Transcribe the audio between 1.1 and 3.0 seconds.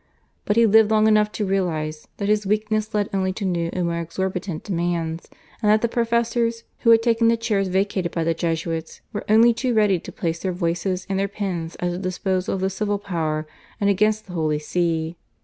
to realise that his weakness